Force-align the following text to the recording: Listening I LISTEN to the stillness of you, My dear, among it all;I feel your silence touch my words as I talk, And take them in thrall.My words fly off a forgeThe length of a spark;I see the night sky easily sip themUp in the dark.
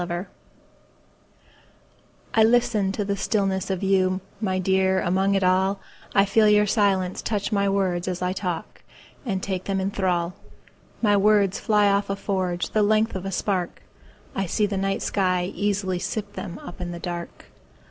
Listening 0.01 0.25
I 2.33 2.43
LISTEN 2.43 2.91
to 2.93 3.05
the 3.05 3.15
stillness 3.15 3.69
of 3.69 3.83
you, 3.83 4.19
My 4.41 4.57
dear, 4.57 4.99
among 4.99 5.35
it 5.35 5.43
all;I 5.43 6.25
feel 6.25 6.49
your 6.49 6.65
silence 6.65 7.21
touch 7.21 7.51
my 7.51 7.69
words 7.69 8.07
as 8.07 8.19
I 8.19 8.33
talk, 8.33 8.81
And 9.27 9.43
take 9.43 9.65
them 9.65 9.79
in 9.79 9.91
thrall.My 9.91 11.15
words 11.17 11.59
fly 11.59 11.87
off 11.87 12.09
a 12.09 12.15
forgeThe 12.15 12.83
length 12.83 13.13
of 13.15 13.25
a 13.27 13.31
spark;I 13.31 14.47
see 14.47 14.65
the 14.65 14.75
night 14.75 15.03
sky 15.03 15.51
easily 15.53 15.99
sip 15.99 16.33
themUp 16.33 16.81
in 16.81 16.93
the 16.93 16.97
dark. 16.99 17.45